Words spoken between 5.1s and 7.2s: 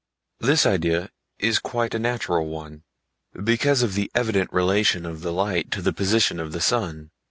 the light to the position of the sun.